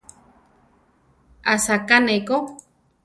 [1.53, 2.37] Asaká ne ko.